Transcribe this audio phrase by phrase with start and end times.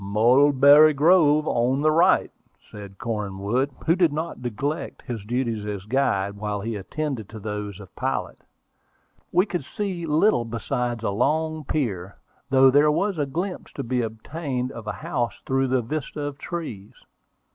[0.03, 2.31] "Mulberry Grove on the right,"
[2.71, 7.79] said Cornwood, who did not neglect his duties as guide, while he attended to those
[7.79, 8.39] of pilot.
[9.31, 12.17] We could see little besides a long pier,
[12.49, 16.39] though there was a glimpse to be obtained of a house through the vista of
[16.39, 16.93] trees.